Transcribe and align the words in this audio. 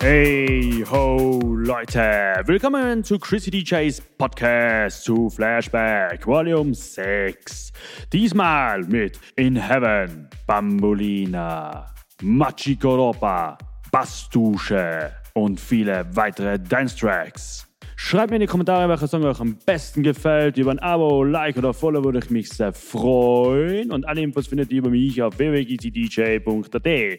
Hey 0.00 0.84
ho 0.90 1.40
Leute, 1.42 2.42
willkommen 2.44 3.02
zu 3.02 3.18
Chrissy 3.18 3.50
DJs 3.50 4.02
Podcast 4.18 5.02
zu 5.04 5.30
Flashback 5.30 6.26
Volume 6.26 6.74
6. 6.74 7.72
Diesmal 8.12 8.82
mit 8.82 9.18
In 9.36 9.56
Heaven, 9.56 10.28
Bambolina, 10.46 11.92
Machikoropa, 12.22 13.56
Bastusche 13.90 15.12
und 15.32 15.58
viele 15.58 16.06
weitere 16.14 16.58
Dance 16.58 16.96
Tracks. 16.96 17.65
Schreibt 17.98 18.30
mir 18.30 18.36
in 18.36 18.42
die 18.42 18.46
Kommentare, 18.46 18.88
welcher 18.90 19.08
Song 19.08 19.24
euch 19.24 19.40
am 19.40 19.56
besten 19.64 20.02
gefällt. 20.02 20.58
Über 20.58 20.70
ein 20.70 20.78
Abo, 20.78 21.24
Like 21.24 21.56
oder 21.56 21.72
Follow 21.72 22.04
würde 22.04 22.18
ich 22.18 22.28
mich 22.28 22.50
sehr 22.50 22.74
freuen. 22.74 23.90
Und 23.90 24.06
alle 24.06 24.20
Infos 24.20 24.46
findet 24.48 24.70
ihr 24.70 24.78
über 24.78 24.90
mich 24.90 25.22
auf 25.22 25.38
www.gcdj.at. 25.38 27.18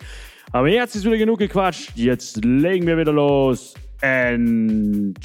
Aber 0.52 0.70
jetzt 0.70 0.95
ist 0.95 1.04
wieder 1.04 1.18
genug 1.18 1.40
gequatscht. 1.40 1.91
Jetzt 1.95 2.45
legen 2.45 2.85
wir 2.85 2.98
wieder 2.98 3.12
los. 3.12 3.73
Enjoy! 4.02 5.16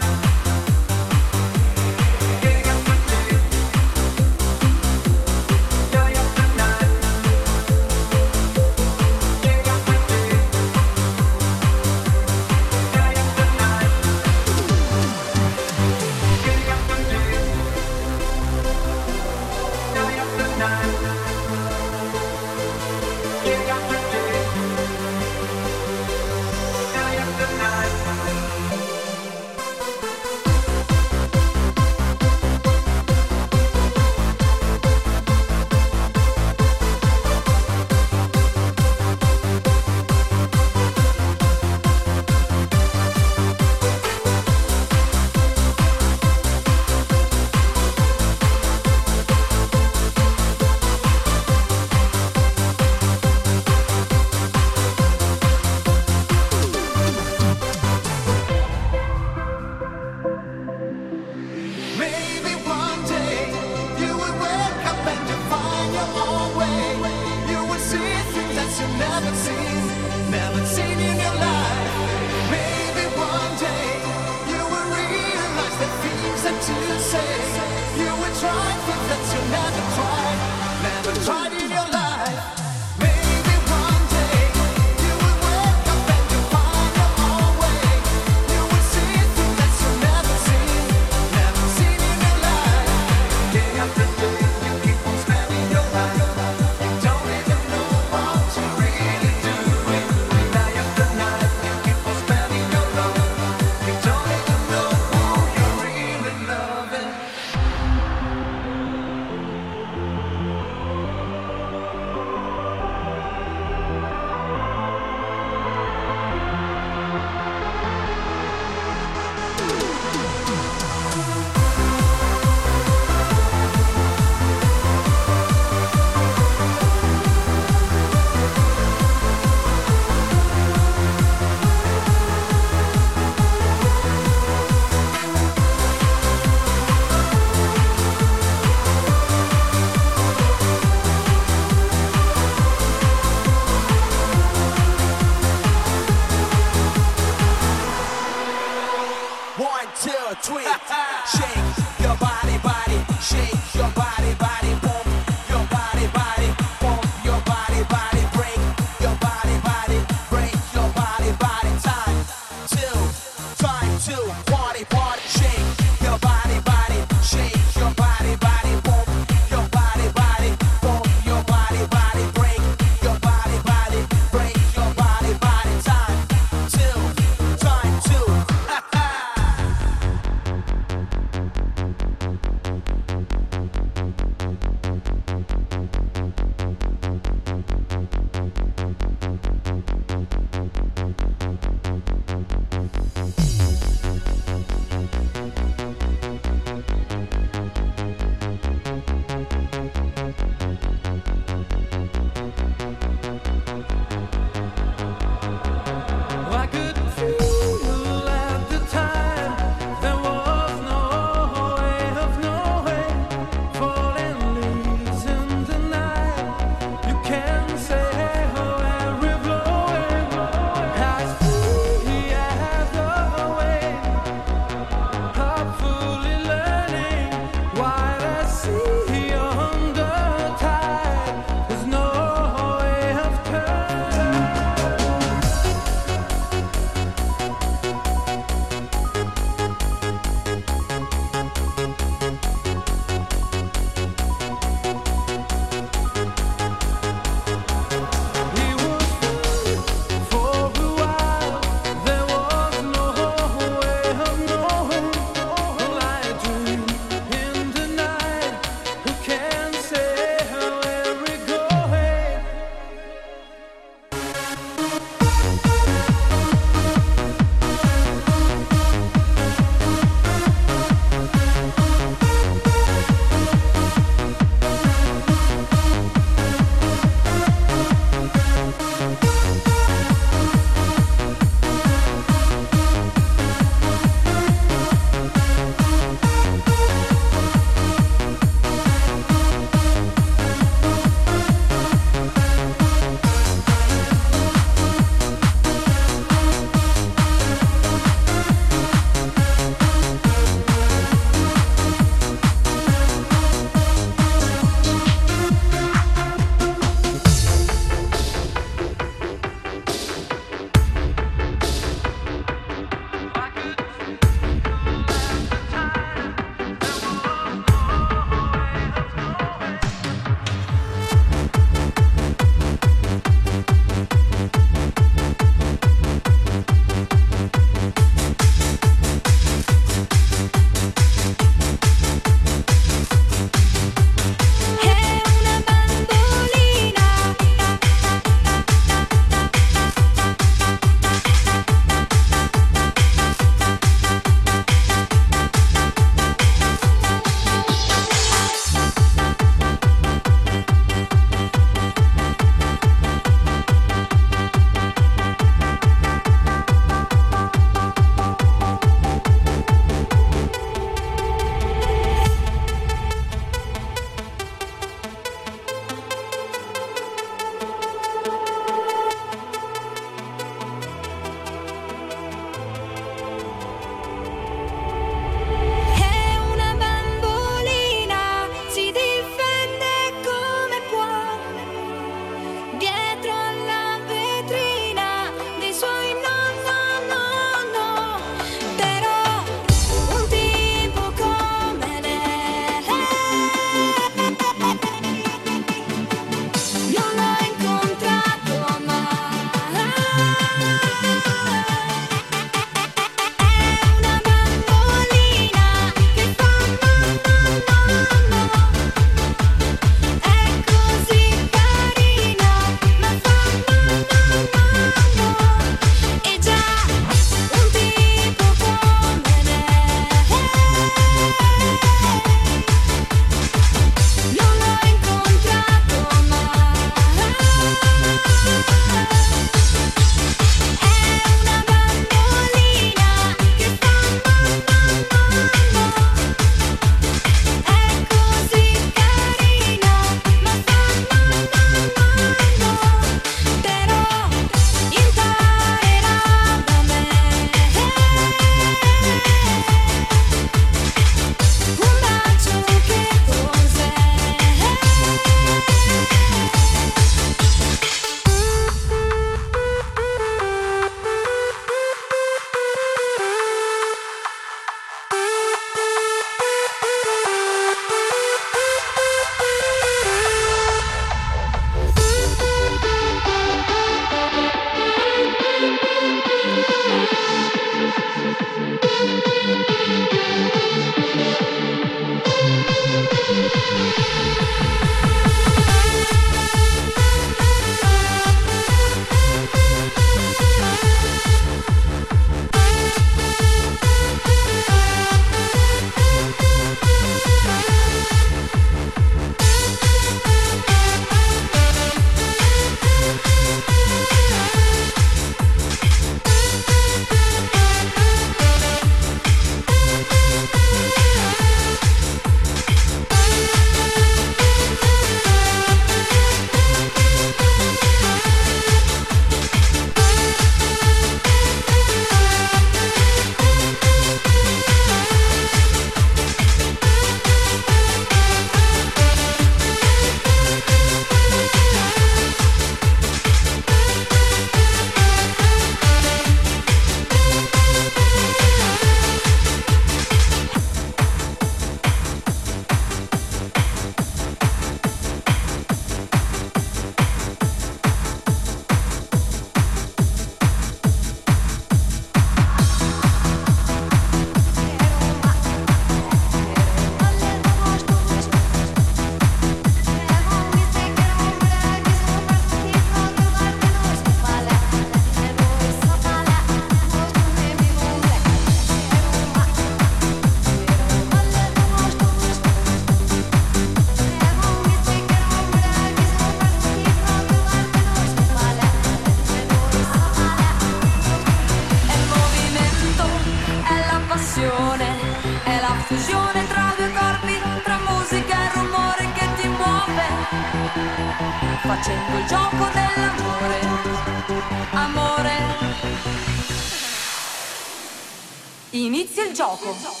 Il 599.27 599.33
gioco. 599.33 600.00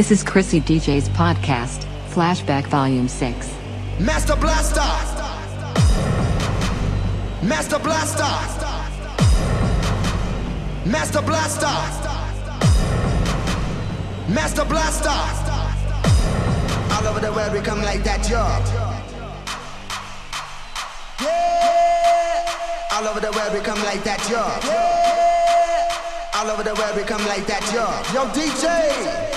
This 0.00 0.10
is 0.10 0.24
Chrissy 0.24 0.62
DJ's 0.62 1.10
podcast, 1.10 1.84
Flashback 2.08 2.66
Volume 2.68 3.06
6. 3.06 3.54
Master 3.98 4.34
Blaster! 4.34 4.80
Master 7.46 7.78
Blaster! 7.78 8.22
Master 10.88 11.20
Blaster! 11.20 11.66
Master 14.32 14.64
Blaster! 14.64 15.10
All 16.94 17.06
over 17.06 17.20
the 17.20 17.30
world 17.30 17.52
we 17.52 17.60
come 17.60 17.82
like 17.82 18.02
that, 18.02 18.26
yo. 18.26 18.38
Yeah! 21.20 22.48
All 22.94 23.06
over 23.06 23.20
the 23.20 23.32
world 23.32 23.52
we 23.52 23.60
come 23.60 23.82
like 23.82 24.02
that, 24.04 24.26
yo. 24.30 24.48
Yeah! 24.66 26.40
All 26.40 26.48
over 26.48 26.62
the 26.62 26.74
world 26.74 26.96
we 26.96 27.02
come 27.02 27.26
like 27.26 27.46
that, 27.48 27.70
yo. 27.74 27.84
Yo, 28.14 28.26
DJ! 28.30 29.29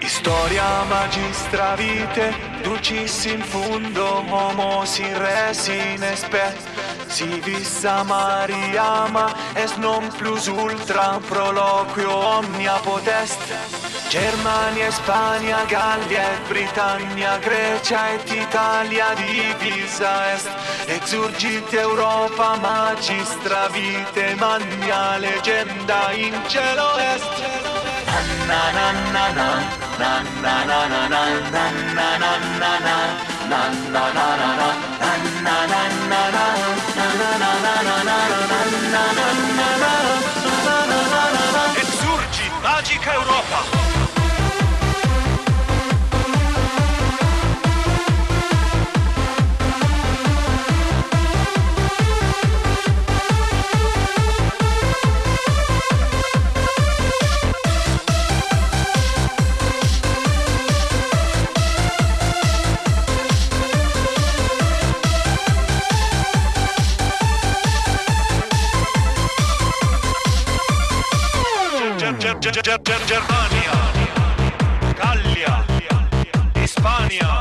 Historia 0.00 0.84
magistra 0.88 1.74
vitae, 1.76 2.34
dulcis 2.62 3.24
in 3.26 3.42
fundo 3.42 4.22
homo 4.30 4.84
sin 4.84 5.18
res 5.18 5.68
in 5.68 6.02
espe. 6.02 6.54
Si 7.08 7.40
vis 7.40 7.84
amariama, 7.84 9.34
es 9.54 9.76
non 9.76 10.08
plus 10.18 10.46
ultra 10.46 11.18
proloquio 11.28 12.10
omnia 12.10 12.78
potest. 12.84 13.91
Germania, 14.12 14.90
Spagna, 14.90 15.64
Gallia 15.70 16.20
et 16.34 16.42
Britannia, 16.46 17.38
Grecia 17.38 18.12
et 18.12 18.28
Italia 18.42 19.06
divisa 19.16 20.14
est, 20.34 20.46
exurgit 20.96 21.72
Europa 21.72 22.58
magistra 22.60 23.68
vite, 23.72 24.36
magna 24.38 25.16
legenda 25.16 26.12
in 26.12 26.34
cielo 26.46 26.90
est. 27.00 27.24
Na 28.48 28.62
na 28.76 28.92
na 29.14 29.24
na 29.32 29.48
na 29.98 30.12
na 30.42 30.56
na 30.68 30.84
na 30.84 31.08
na 31.08 31.24
na 31.24 32.18
na 32.18 32.20
na 32.20 32.36
na 32.36 32.76
na 32.82 33.22
Europa! 43.14 43.71
Germania, 72.42 73.70
Gallia, 74.98 75.64
Spagna. 76.66 77.31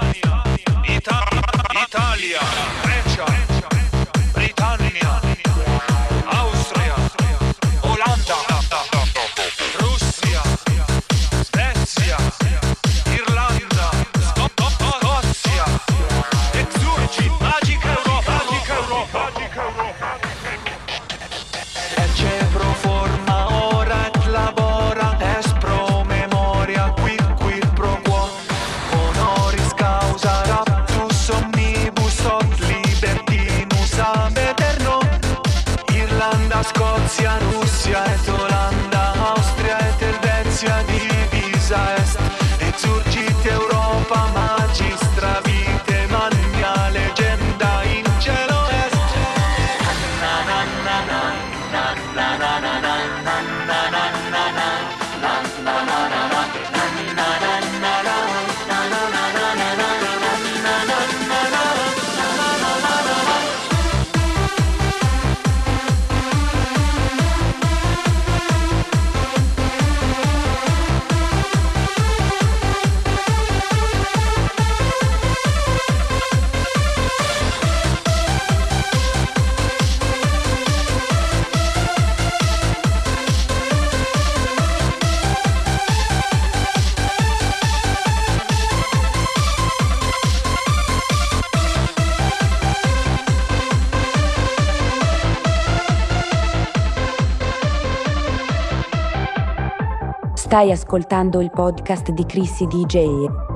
Stai 100.51 100.69
ascoltando 100.69 101.39
il 101.39 101.49
podcast 101.49 102.11
di 102.11 102.25
Chrissy 102.25 102.67
DJ, 102.67 103.05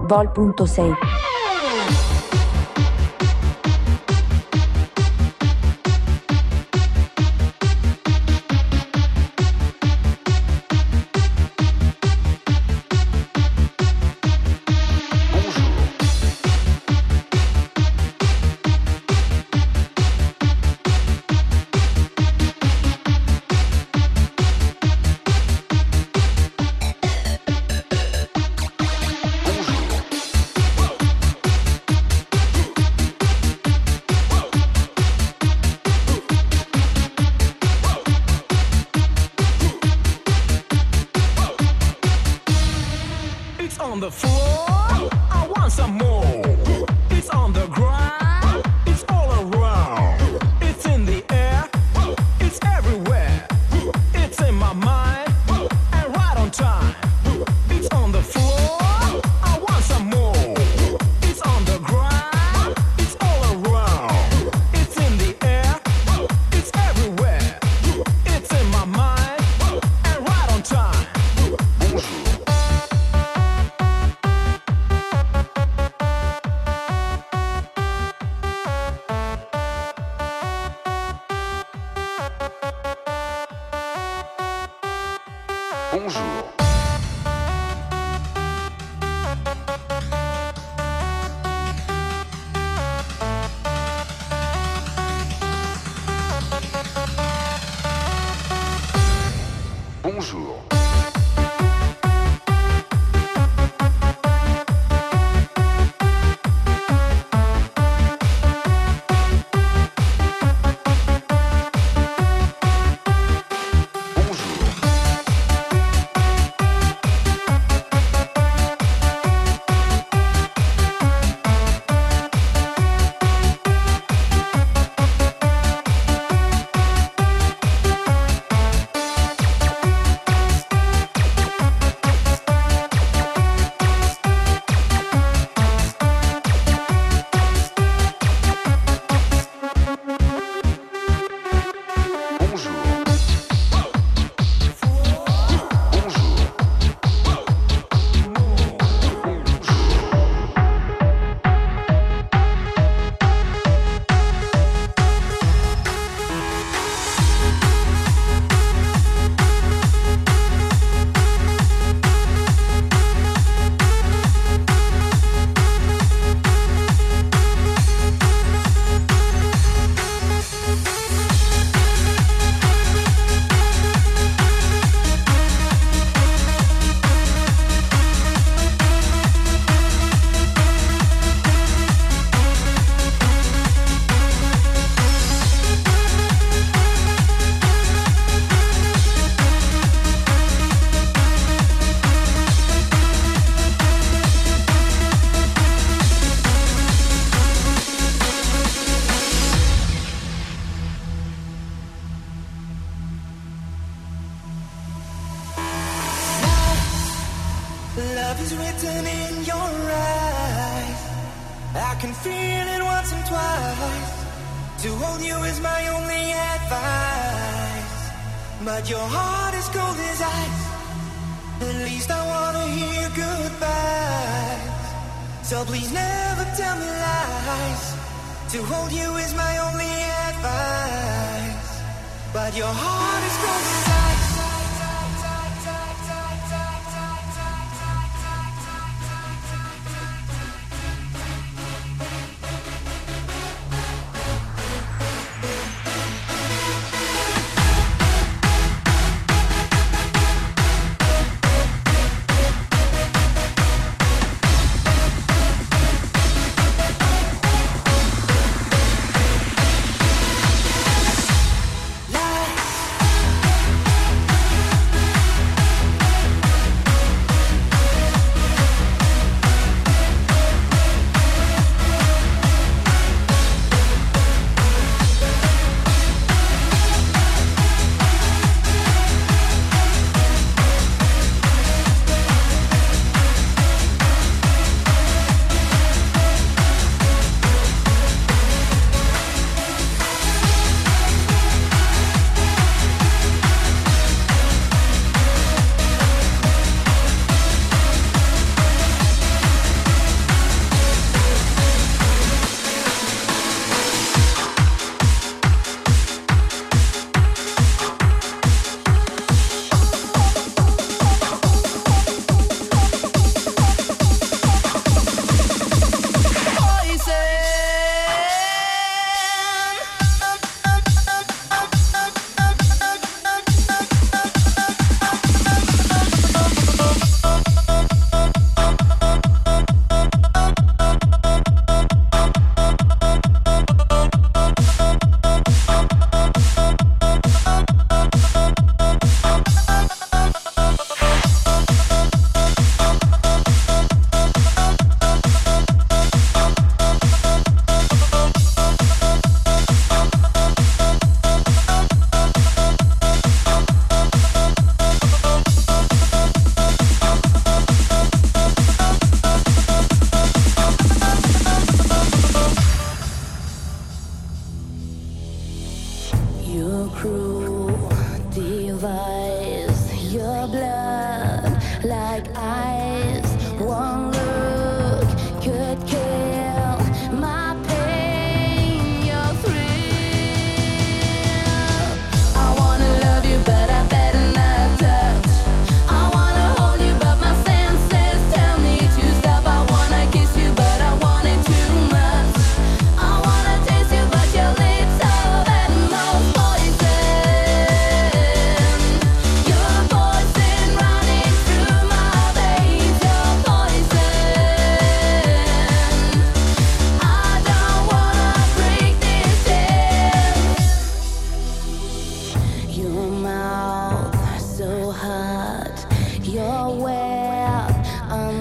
Vol.6. 0.07 1.24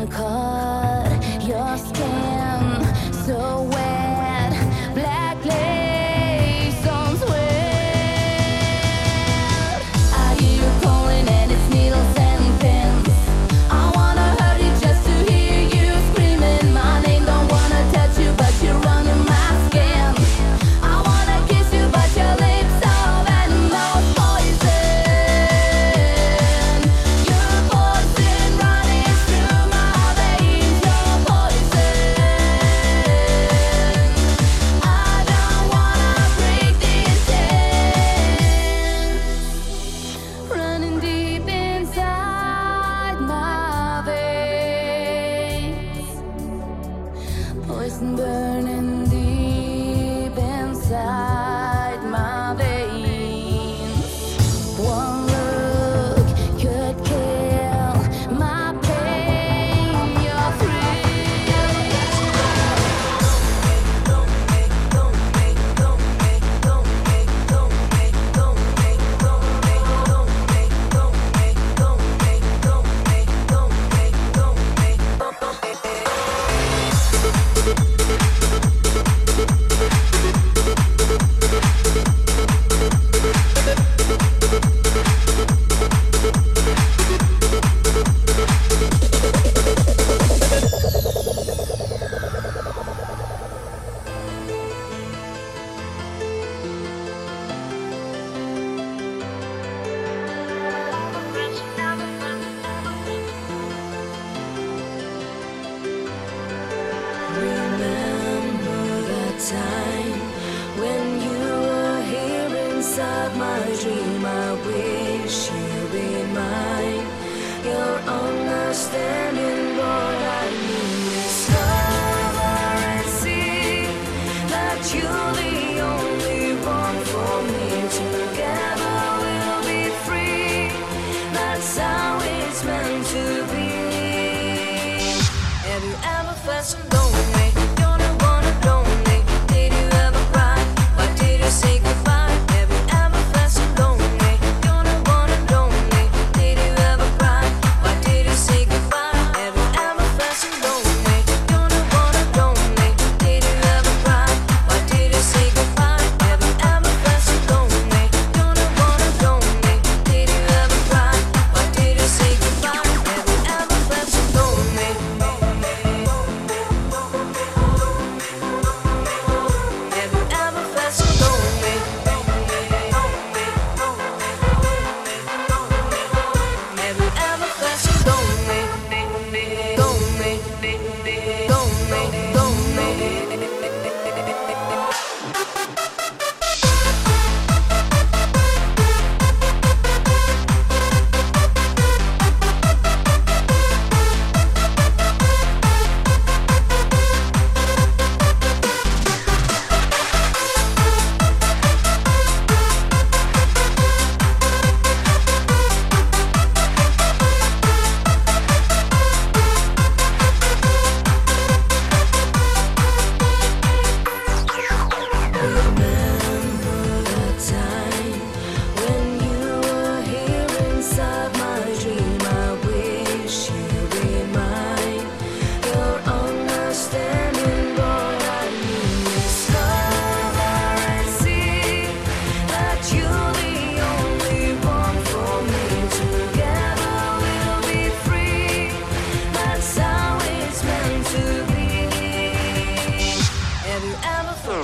caught 0.06 1.44
your 1.46 1.78
skin. 1.78 2.33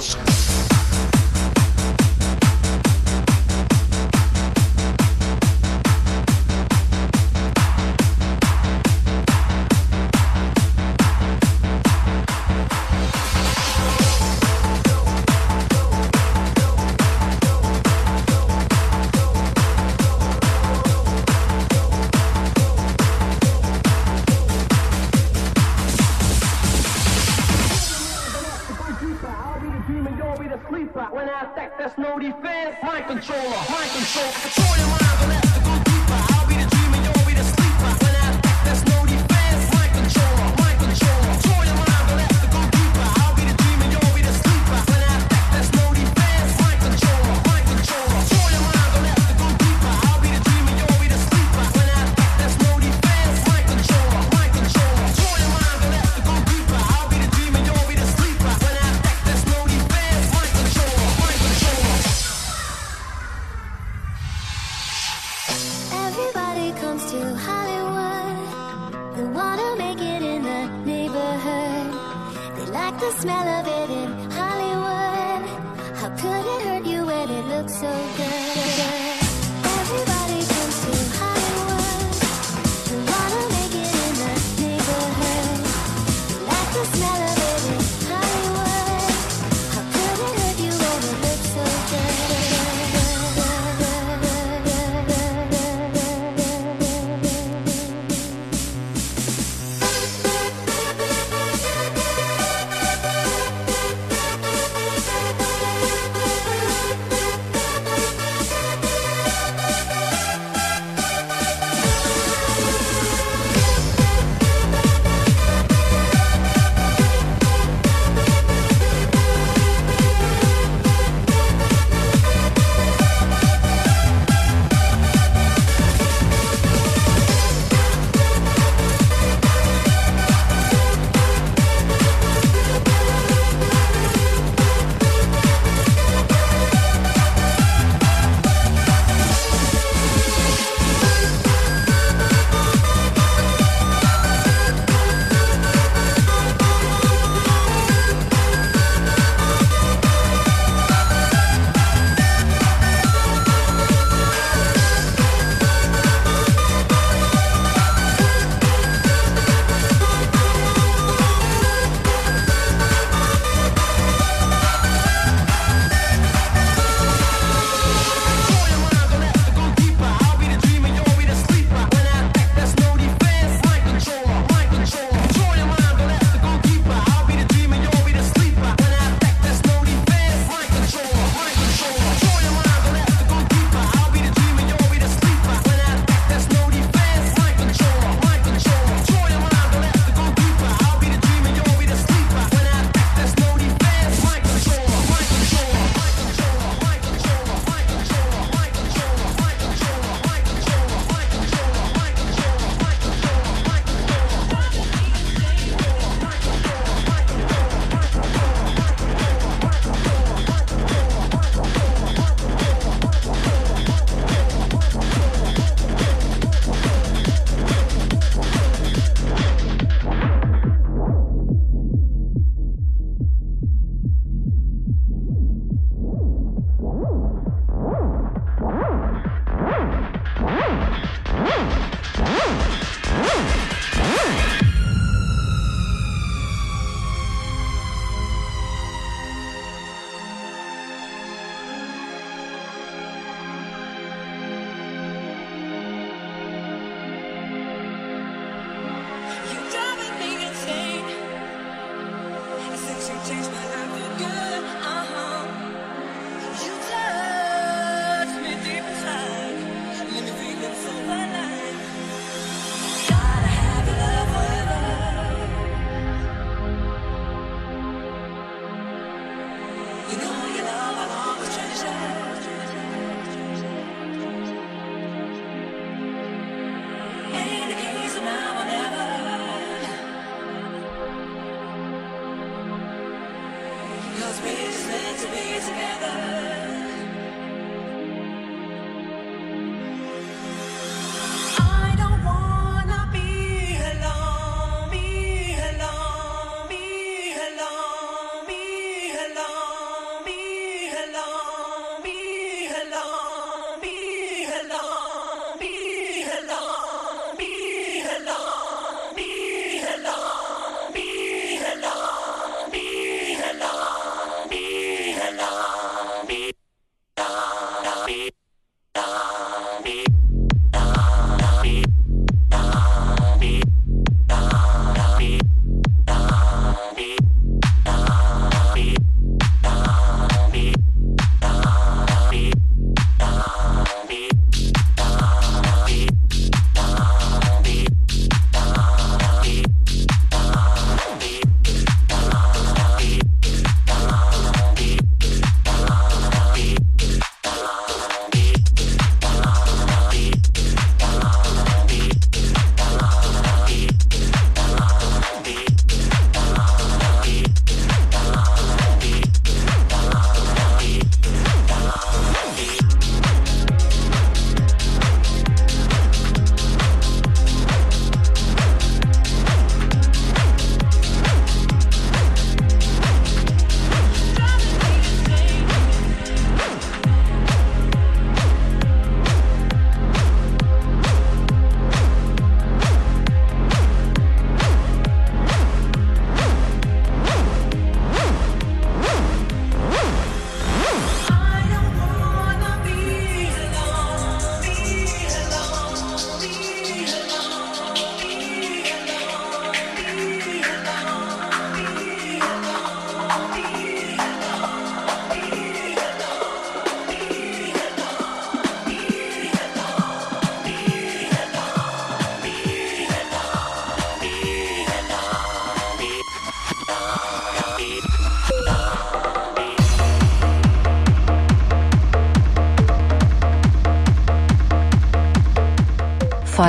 Girls. 0.01 0.50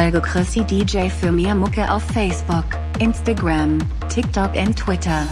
Folge 0.02 0.20
Chrissy 0.20 0.64
DJ 0.64 1.10
für 1.10 1.32
mehr 1.32 1.54
Mucke 1.54 1.88
auf 1.92 2.02
Facebook, 2.02 2.66
Instagram, 2.98 3.78
TikTok 4.10 4.56
und 4.56 4.76
Twitter. 4.76 5.28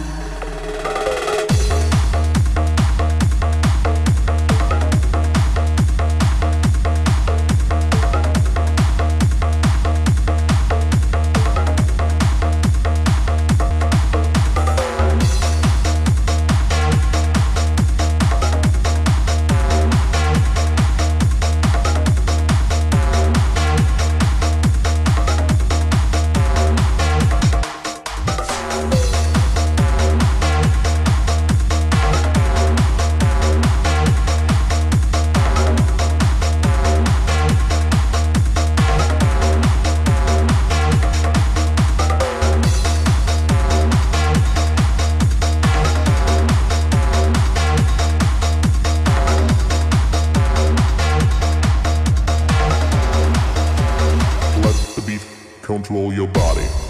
Control 55.70 56.12
your 56.12 56.26
body. 56.26 56.89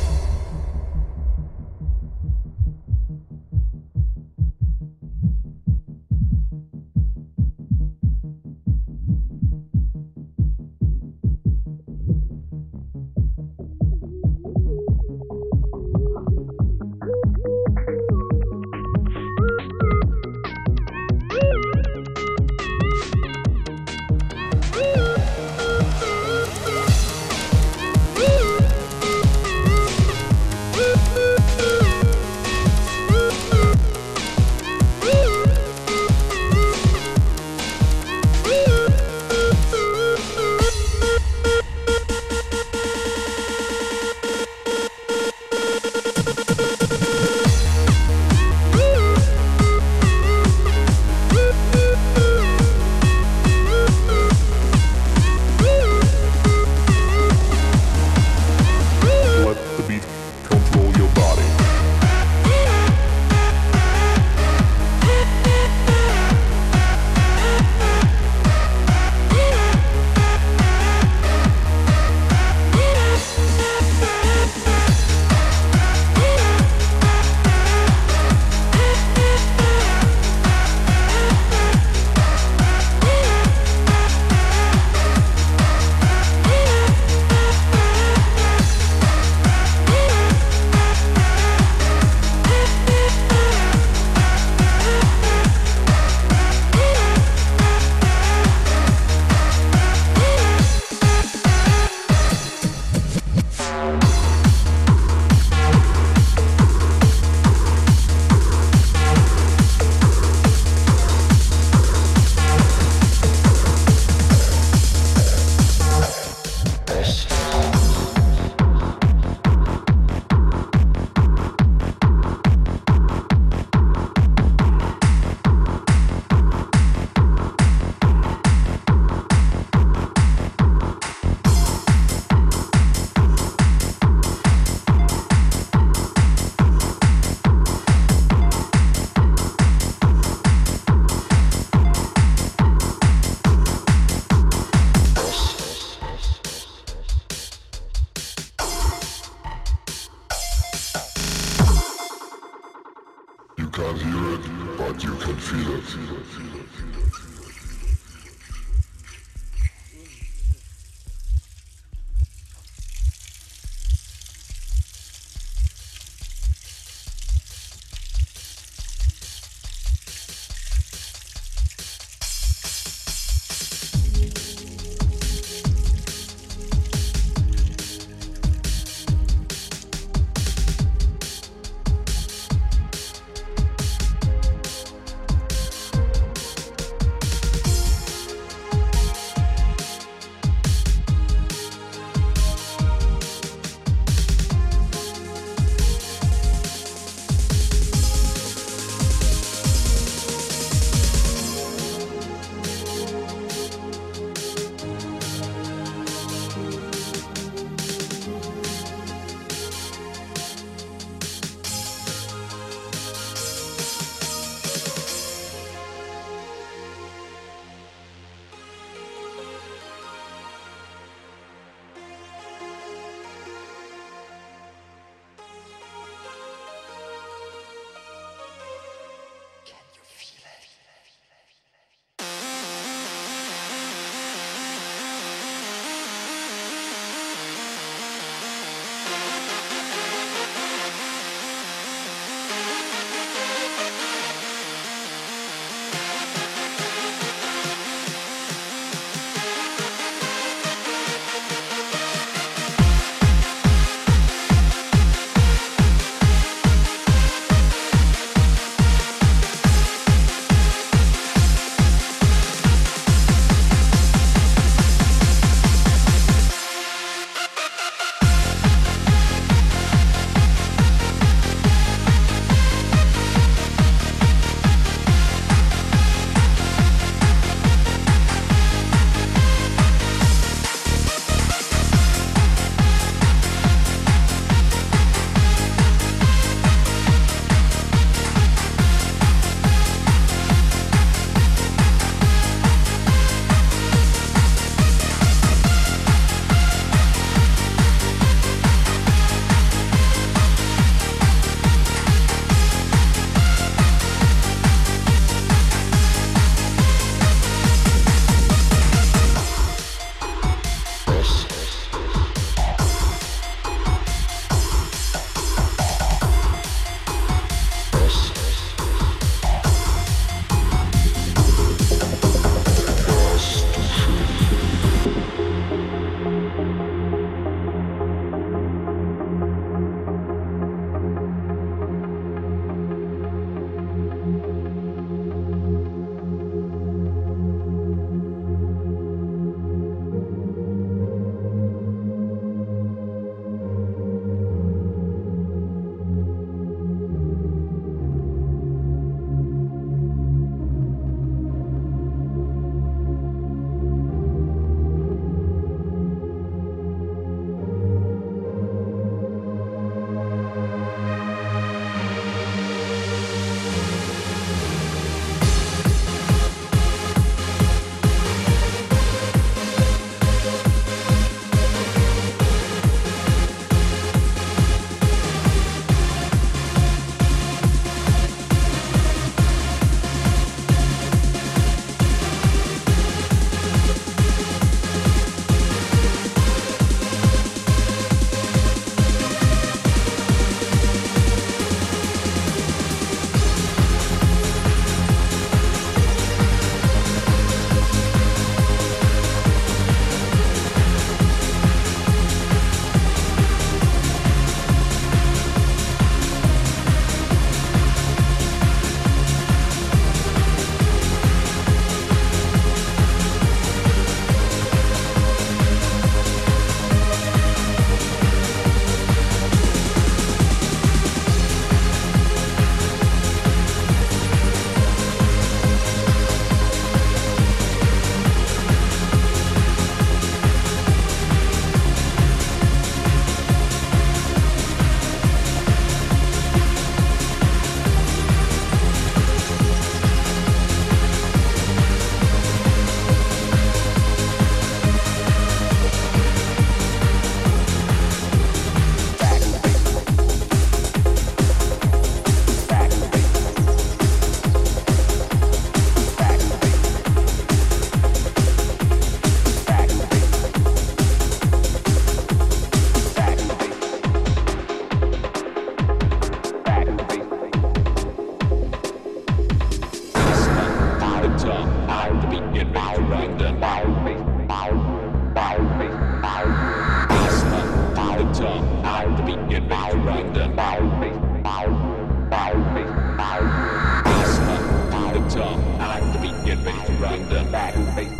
I 485.80 485.86
like 485.86 486.12
to 486.12 486.18
beat. 486.20 486.34
get 486.44 486.58
ready 486.64 486.80
to 486.86 486.92
run 486.94 487.28
the 487.28 487.42
back 487.50 487.74
face, 487.96 488.12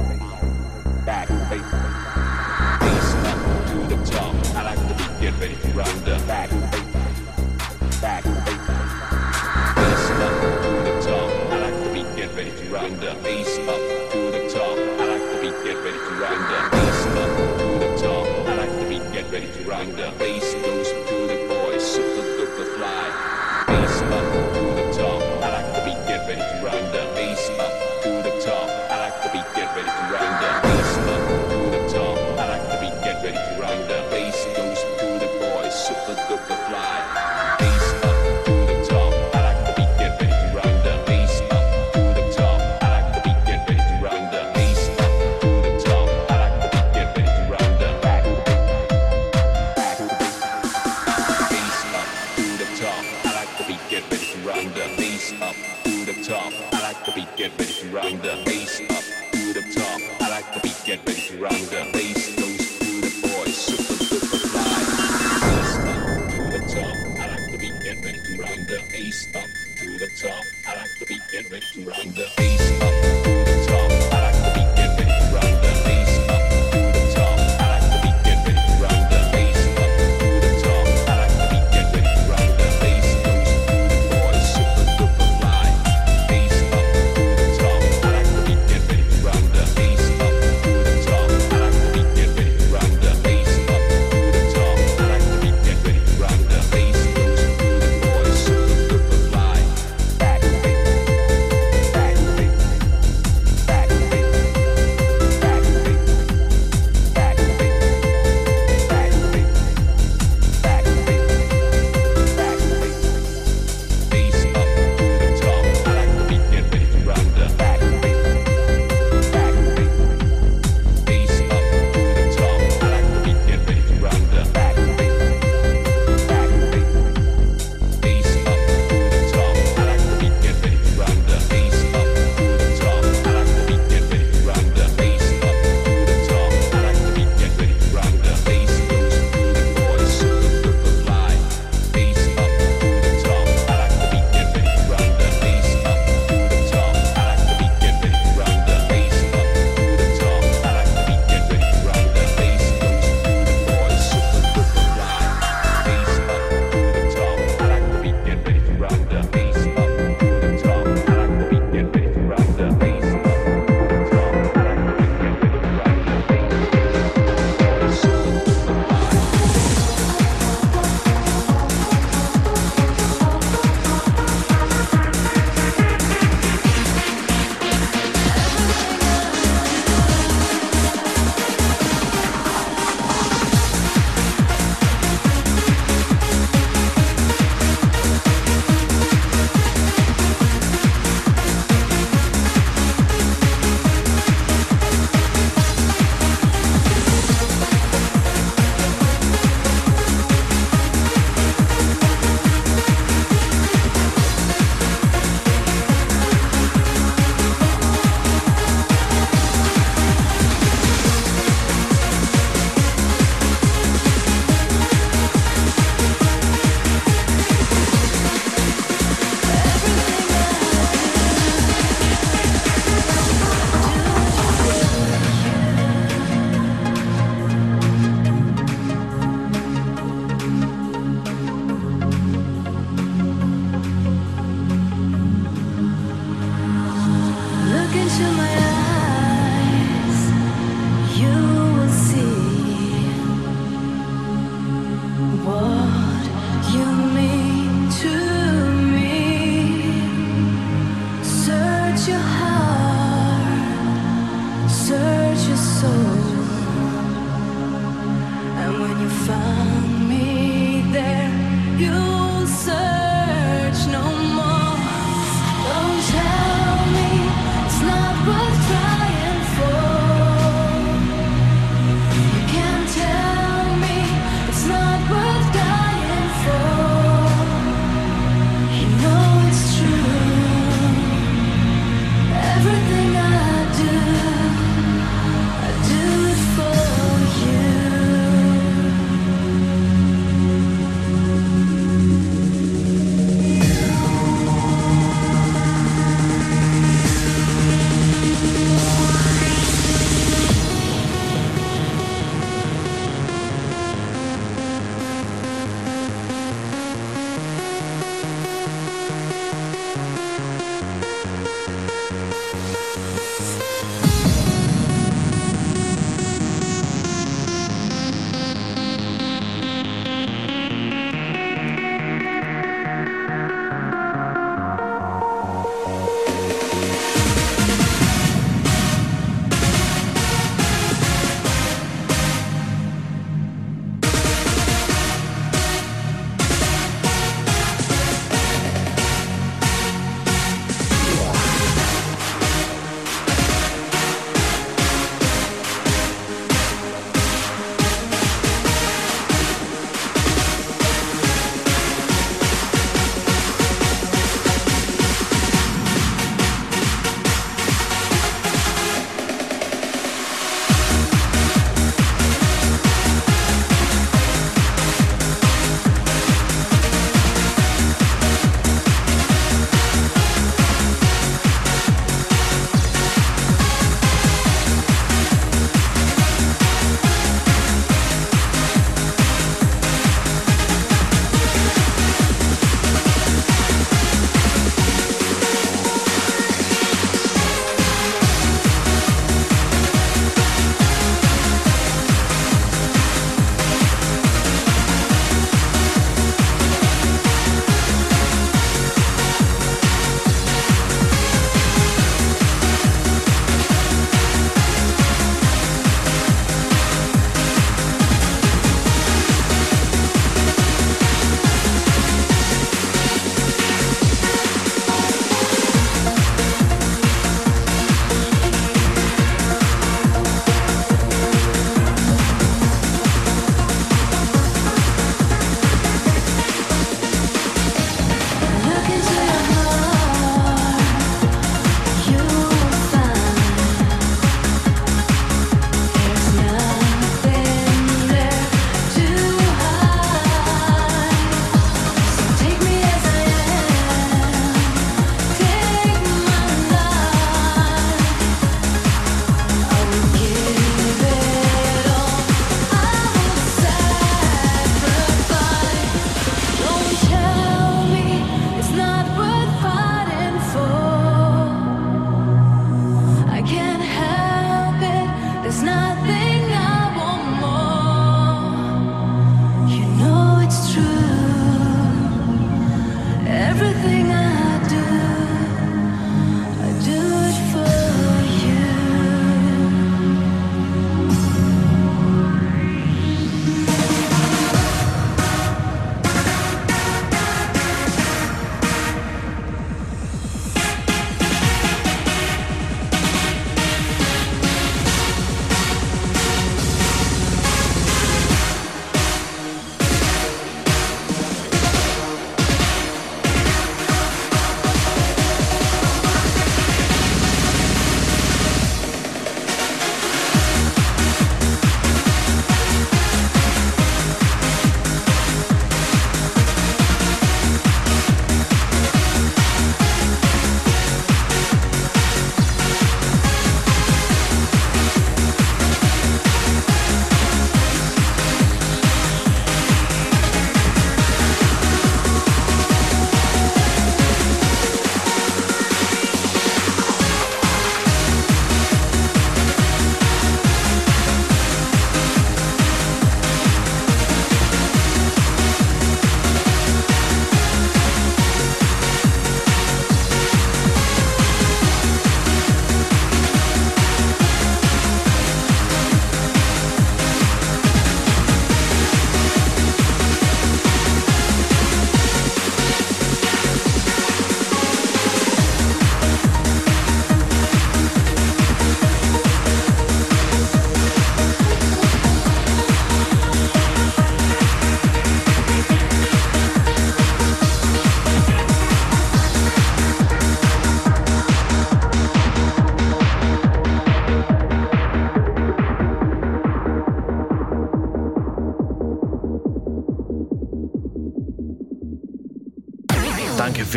back 1.04 1.28
face. 1.48 1.64
Up 3.20 3.38
to 3.68 3.76
the 3.94 4.00
top. 4.11 4.34
I 4.56 4.58
like 4.62 4.82
to 4.88 4.94
be 4.94 5.04
get 5.20 5.34
ready 5.40 5.56
to 5.56 5.68
run 5.72 6.04
the 6.04 6.16
bass 6.26 6.52
up 8.02 8.22
to 8.22 8.28
the 10.86 10.92
top. 11.04 11.28
I 11.52 11.54
like 11.58 11.78
to 11.84 11.88
be 11.92 12.00
get 12.16 12.30
ready 12.34 12.50
to 12.50 12.64
run 12.72 12.92
the 12.98 13.14
face 13.22 13.58
up 13.58 13.80
to 14.12 14.30
the 14.30 14.48
top. 14.48 14.78
I 14.98 15.04
like 15.04 15.20
get 15.64 15.76
ready 15.84 15.98
to 15.98 16.14
run 16.18 16.38
the 16.50 16.61
face 16.76 17.00
get 19.12 19.30
ready 19.32 19.50
to 19.52 19.68
run 19.68 19.96
the 19.96 20.12
face 20.12 20.54
goes. 20.54 20.99
ready 29.81 29.91
to 29.91 30.12
round 30.12 30.45
up. 30.45 30.62
The 31.72 31.89
top. 31.93 32.18
I 32.39 32.59
like 32.59 33.03
get 33.03 33.22
ready 33.22 33.37
to 33.37 33.61
round 33.61 33.91
up. 33.91 34.09